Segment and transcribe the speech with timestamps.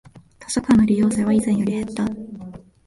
[0.39, 2.07] 図書館の利用者は以前より減った